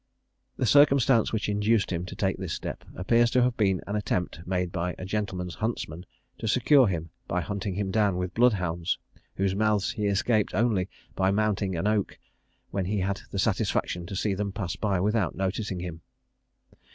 [0.57, 4.39] The circumstance which induced him to take this step, appears to have been an attempt
[4.47, 6.07] made by a gentleman's huntsman,
[6.39, 8.97] to secure him by hunting him down with blood hounds,
[9.35, 12.17] whose mouths he escaped only by mounting an oak,
[12.71, 16.01] when he had the satisfaction to see them pass by without noticing him.